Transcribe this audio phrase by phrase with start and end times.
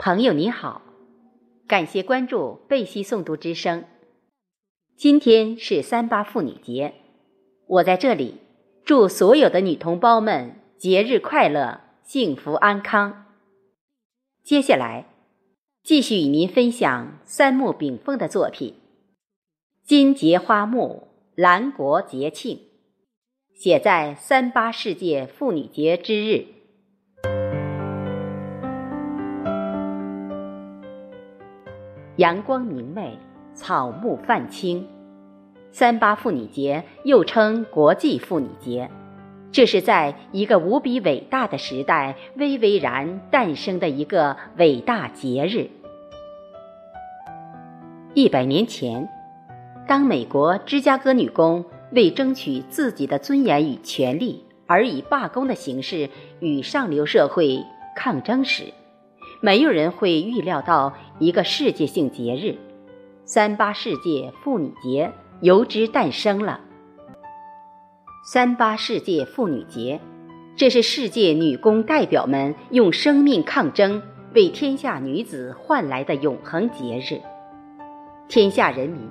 [0.00, 0.80] 朋友你好，
[1.66, 3.84] 感谢关注贝西诵读之声。
[4.96, 6.94] 今天是三八妇女节，
[7.66, 8.36] 我在这里
[8.84, 13.26] 祝所有的女同胞们节日快乐、幸福安康。
[14.44, 15.06] 接下来
[15.82, 18.74] 继续与您分享三木炳凤的作品
[19.88, 22.56] 《金节花木兰国节庆》，
[23.52, 26.46] 写在三八世界妇女节之日。
[32.18, 33.16] 阳光明媚，
[33.54, 34.84] 草木泛青。
[35.70, 38.90] 三八妇女节又称国际妇女节，
[39.52, 45.70] 这是在一个无比伟大的时代巍巍然诞生的一个伟大节日。
[48.14, 49.08] 一百年前，
[49.86, 57.64] 当美国芝加哥女工为争取自己的尊严与权利而以罢工的形式与上流社会
[57.94, 58.64] 抗争时，
[59.40, 62.56] 没有人会预料到一个世界性节日——
[63.26, 66.60] 三八世界妇女节由之诞生了。
[68.24, 70.00] 三八世界妇女节，
[70.54, 74.02] 这是世界女工代表们用生命抗争
[74.34, 77.20] 为天下女子换来的永恒节日。
[78.28, 79.08] 天下人民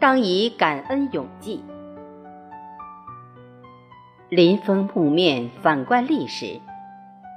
[0.00, 1.62] 当以感恩永记。
[4.28, 6.60] 临风木面，反观历史。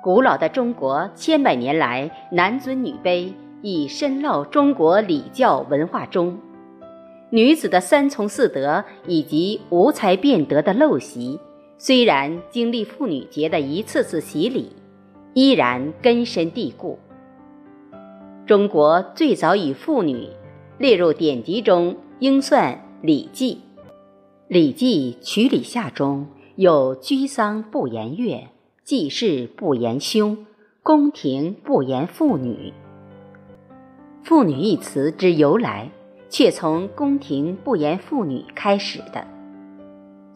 [0.02, 6.38] 古老的中国千百年来，男尊女卑已深烙中国礼教文化中。
[7.31, 11.39] 女子的三从四德以及无才变德的陋习，
[11.77, 14.71] 虽然经历妇女节的一次次洗礼，
[15.33, 16.97] 依然根深蒂固。
[18.45, 20.27] 中国最早以妇女
[20.77, 23.55] 列入典籍中，应算《礼记》。
[24.47, 28.47] 《礼记·曲礼下》中有“居丧不言乐”。
[28.83, 30.47] 祭事不言凶，
[30.81, 32.73] 宫廷不言妇女。
[34.30, 35.89] 妇女一词之由来，
[36.30, 39.25] 却从宫廷不言妇女开始的。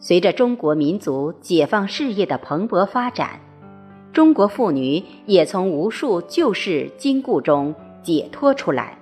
[0.00, 3.38] 随着中国民族解放事业的蓬勃发展，
[4.12, 8.98] 中国妇女也从无数旧式禁锢中解脱出来，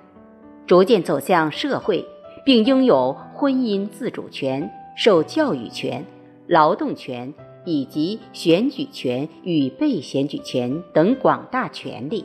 [0.67, 2.05] 逐渐走向社会，
[2.45, 6.05] 并拥有婚姻自主权、受教育权、
[6.47, 7.33] 劳动权。
[7.65, 12.25] 以及选举权与被选举权等广大权利。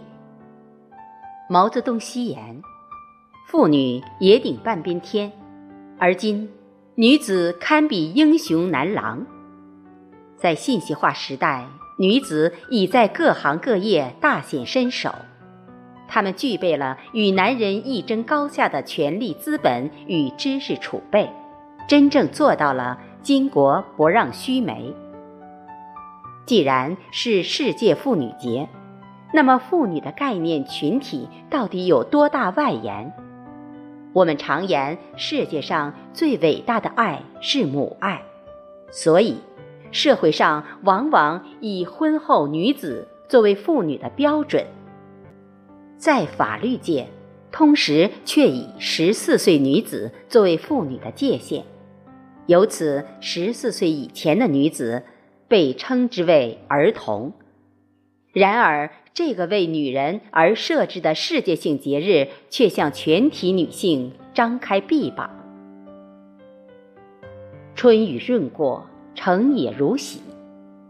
[1.50, 2.62] 毛泽东希言
[3.48, 5.32] ：“妇女也顶半边天。”
[5.98, 6.50] 而今，
[6.96, 9.26] 女子堪比英雄男郎。
[10.36, 11.66] 在信息化时代，
[11.98, 15.16] 女子已在各行各业大显身手，
[16.08, 21.30] 她们具备了与男人一争高下的权力资本与知识储备，
[21.88, 24.94] 真正做到了“巾帼不让须眉”。
[26.46, 28.70] 既然是世界妇女节，
[29.34, 33.14] 那么妇女的概念群体到底有多大外延？
[34.14, 38.22] 我们常言世界上最伟大的爱是母爱，
[38.90, 39.38] 所以
[39.92, 44.66] 社会上往往以婚后女子作为妇女的标准。
[45.98, 47.08] 在法律界，
[47.52, 51.64] 同时却以十四岁女子作为妇女的界限，
[52.46, 55.04] 由此十四岁以前的女子。
[55.50, 57.32] 被称之为儿童，
[58.34, 65.32] 然而这个为女人而设置的世界性节日，却向全体女性张开臂膀。
[67.74, 68.86] 春雨润过，
[69.16, 70.22] 成也如洗，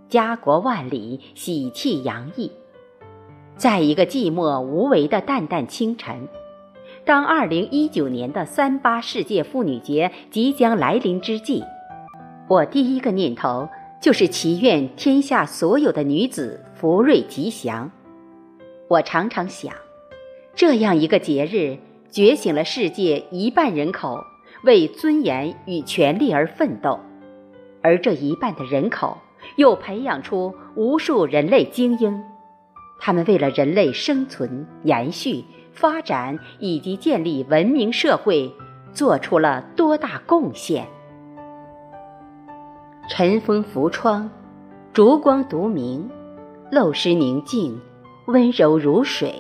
[0.10, 2.52] 家国万里，喜气洋溢。
[3.56, 6.28] 在一个寂寞无为的淡淡清晨，
[7.06, 11.64] 当二零一九年的三八世界妇女节即将来临之际，
[12.50, 13.70] 我第一个念头。
[14.00, 17.92] 就是祈愿天下所有的女子福瑞吉祥。
[18.88, 19.74] 我常常想，
[20.56, 21.78] 这样一个节日，
[22.10, 24.24] 觉醒了世界一半人口
[24.64, 27.00] 为尊严与权利而奋斗，
[27.82, 29.18] 而这一半的人口
[29.58, 32.24] 又培养出无数人类精英，
[33.00, 38.52] 他们为了人类生存、延续、发展以及建立文明社会，
[38.94, 40.88] 做出了多大贡献。
[43.10, 44.30] 晨风拂窗，
[44.92, 46.10] 烛光独明，
[46.70, 47.80] 陋室宁静，
[48.26, 49.36] 温柔如水。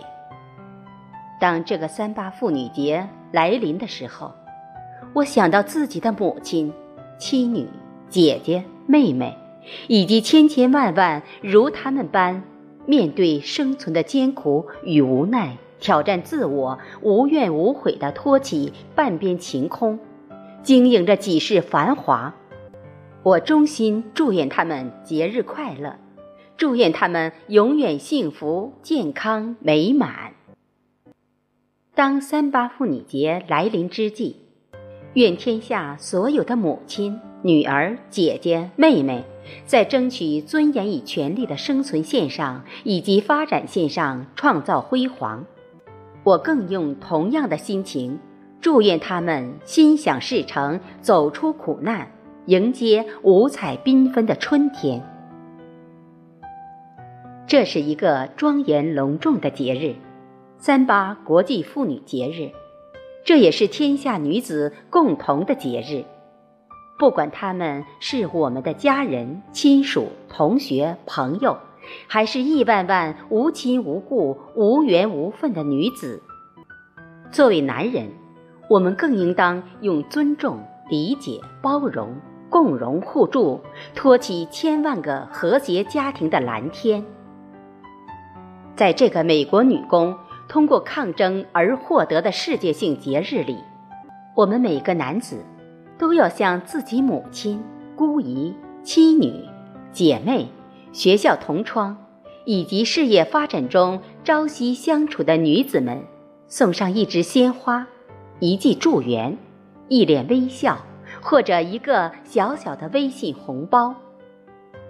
[1.37, 4.31] 当这个三八妇女节来临的时候，
[5.11, 6.71] 我想到自己的母亲、
[7.19, 7.67] 妻女、
[8.07, 9.37] 姐姐、妹妹，
[9.87, 12.41] 以及千千万万如他们般
[12.85, 19.99] 面对生存的艰苦与无奈，挑战自我，无怨无悔地托起半边晴空，
[20.63, 22.33] 经营着几世繁华。
[23.27, 25.97] 我衷心祝愿他们节日快乐，
[26.55, 30.31] 祝愿他们永远幸福、健康、美满。
[31.93, 34.37] 当三八妇女节来临之际，
[35.15, 39.25] 愿天下所有的母亲、女儿、姐姐、妹妹，
[39.65, 45.43] 在争取尊严与权利的生存线上以及发展线上创造辉煌。
[46.23, 48.19] 我更用同样的心情，
[48.61, 52.09] 祝愿他们心想事成，走出苦难，
[52.47, 55.03] 迎接五彩缤纷的春天。
[57.45, 59.95] 这是一个庄严隆重的节日。
[60.57, 62.51] 三八国际妇女节日，
[63.25, 66.05] 这也是天下女子共同的节日。
[66.97, 71.57] 不管她们是我们的家人、亲属、同学、朋友，
[72.07, 76.23] 还是亿万万无亲无故、无缘无分的女子，
[77.29, 78.07] 作为男人，
[78.69, 80.59] 我们更应当用尊重、
[80.89, 82.15] 理解、包容、
[82.49, 83.61] 共荣互助，
[83.95, 87.03] 托起千万个和谐家庭的蓝天。
[88.75, 90.15] 在这个美国女工。
[90.49, 93.57] 通过抗争而获得的世界性节日里，
[94.33, 95.43] 我们每个男子
[95.97, 97.61] 都要向自己母亲、
[97.97, 99.43] 姑姨、妻女、
[99.91, 100.47] 姐妹、
[100.93, 101.97] 学校同窗
[102.45, 106.01] 以及事业发展中朝夕相处的女子们
[106.47, 107.85] 送上一枝鲜花、
[108.39, 109.37] 一记祝愿、
[109.89, 110.77] 一脸微笑，
[111.29, 113.93] 或者一个小小的微信红包。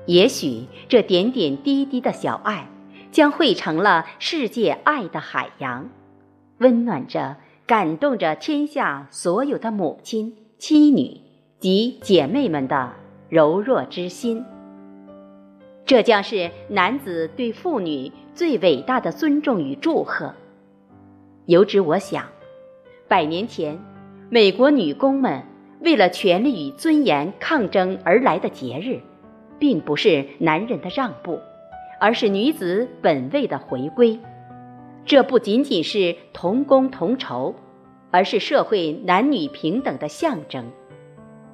[0.06, 2.70] 也许这点点滴滴的小爱。
[3.10, 5.90] 将汇成了世界爱的海洋，
[6.60, 11.20] 温暖着、感动着天下所有的母亲、妻女
[11.58, 12.94] 及姐妹们的
[13.30, 14.46] 柔弱之心。
[15.86, 20.36] 这将是男子对妇女最伟大的尊重与祝贺。
[21.48, 22.26] 由之我想，
[23.08, 23.80] 百年前，
[24.30, 25.42] 美国女工们
[25.80, 29.00] 为了权力与尊严抗争而来的节日，
[29.60, 31.40] 并不是男人的让步。
[32.00, 34.20] 而是女子本位的回归，
[35.04, 37.56] 这不仅仅是同工同酬，
[38.12, 40.64] 而是社会男女平等的象征。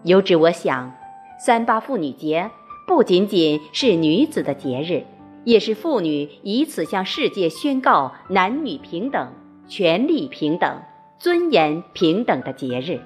[0.04, 0.94] 由之我想，
[1.40, 2.52] 三八妇女节
[2.86, 5.06] 不仅仅是女子的节日，
[5.46, 9.32] 也是妇女以此向世界宣告男女平等、
[9.70, 10.82] 权利平等、
[11.18, 13.00] 尊严平等的节日。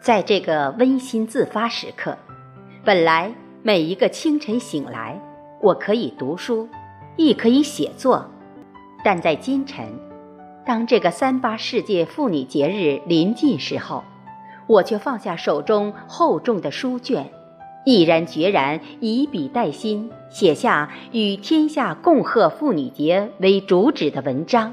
[0.00, 2.16] 在这个温馨自发时刻，
[2.84, 5.20] 本来每一个清晨醒来。
[5.60, 6.68] 我可以读书，
[7.16, 8.24] 亦可以写作，
[9.02, 9.84] 但在今晨，
[10.64, 14.04] 当这个三八世界妇女节日临近时候，
[14.68, 17.28] 我却放下手中厚重的书卷，
[17.84, 24.72] 毅然决然以笔代心，写下与天下共贺妇女节为主旨的文章，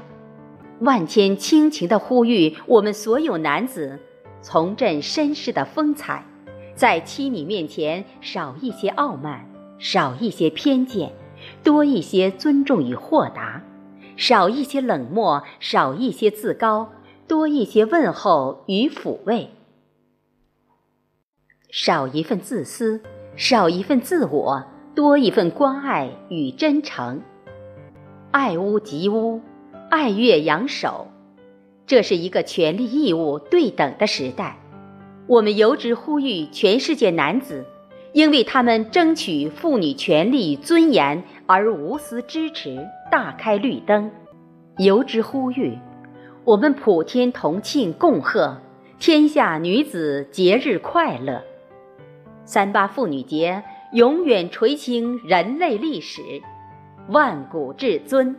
[0.78, 3.98] 万千亲情的呼吁我们所有男子，
[4.48, 6.24] 重振绅士的风采，
[6.76, 9.44] 在妻女面前少一些傲慢。
[9.78, 11.12] 少一些偏见，
[11.64, 13.60] 多一些尊重与豁达；
[14.16, 16.92] 少一些冷漠，少一些自高，
[17.26, 19.48] 多一些问候与抚慰；
[21.70, 23.02] 少一份自私，
[23.36, 24.64] 少一份自我，
[24.94, 27.20] 多一份关爱与真诚。
[28.30, 29.42] 爱屋及乌，
[29.90, 31.08] 爱月扬手，
[31.86, 34.58] 这是一个权利义务对等的时代。
[35.26, 37.64] 我们由之呼吁全世界男子。
[38.12, 44.10] 因为他们争取妇女权利尊严而无私支持，大开绿灯，
[44.78, 45.76] 由之呼吁，
[46.42, 48.62] 我们普天同庆，共贺
[48.98, 51.42] 天下女子节日快乐。
[52.46, 56.22] 三八妇女节永远垂青人类历史，
[57.10, 58.34] 万古至尊。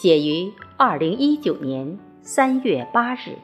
[0.00, 3.36] 写于二零一九年三月八日。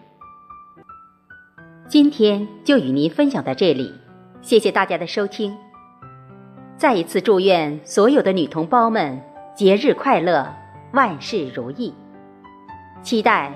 [1.88, 3.92] 今天就与您分享到这里。
[4.40, 5.52] 谢谢大家的收听。
[6.76, 9.20] 再一次祝愿所有的女同胞们
[9.56, 10.54] 节日快乐，
[10.92, 11.92] 万事如意。
[13.02, 13.52] 期待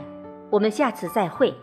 [0.50, 1.54] 我们下次再会。